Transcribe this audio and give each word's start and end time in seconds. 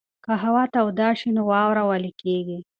که 0.25 0.31
هوا 0.43 0.63
توده 0.73 1.07
شي 1.19 1.29
نو 1.35 1.41
واوره 1.51 1.83
ویلې 1.85 2.11
کېږي. 2.21 2.59